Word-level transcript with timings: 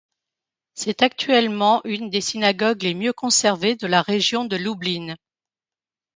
C'est 0.73 1.03
actuellement 1.03 1.81
une 1.85 2.09
des 2.09 2.21
synagogues 2.21 2.81
les 2.81 2.95
mieux 2.95 3.13
conservées 3.13 3.75
de 3.75 3.85
la 3.85 4.01
région 4.01 4.45
de 4.45 4.55
Lublin. 4.55 5.15